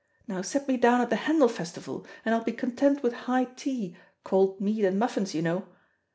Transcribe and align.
Now 0.27 0.41
set 0.41 0.67
me 0.67 0.77
down 0.77 0.99
at 1.01 1.11
the 1.11 1.15
Handel 1.15 1.47
Festival, 1.47 2.07
and 2.25 2.33
I'll 2.33 2.43
be 2.43 2.53
content 2.53 3.03
with 3.03 3.13
high, 3.29 3.43
tea 3.45 3.95
cold 4.23 4.59
meat 4.59 4.83
and 4.83 4.97
muffins, 4.97 5.35
you 5.35 5.43
know. 5.43 5.67